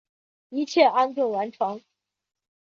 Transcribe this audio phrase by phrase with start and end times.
[0.49, 1.79] 一切安顿完成